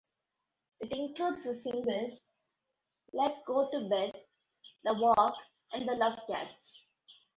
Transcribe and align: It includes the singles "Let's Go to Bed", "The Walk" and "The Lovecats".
It 0.79 0.91
includes 0.93 1.43
the 1.43 1.61
singles 1.61 2.17
"Let's 3.13 3.37
Go 3.45 3.69
to 3.69 3.87
Bed", 3.87 4.11
"The 4.83 4.95
Walk" 4.95 5.35
and 5.73 5.87
"The 5.87 5.93
Lovecats". 5.93 6.81